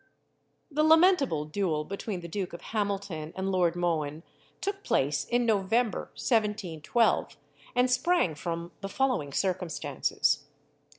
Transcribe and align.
The 0.71 0.81
lamentable 0.83 1.45
duel 1.45 1.85
between 1.85 2.21
the 2.21 2.27
Duke 2.27 2.53
of 2.53 2.61
Hamilton 2.61 3.33
and 3.35 3.51
Lord 3.51 3.75
Mohun 3.75 4.23
took 4.59 4.83
place 4.83 5.25
in 5.25 5.45
November 5.45 6.09
1712, 6.15 7.37
and 7.75 7.87
sprang 7.91 8.33
from 8.33 8.71
the 8.81 8.89
following 8.89 9.31
circumstances. 9.31 10.45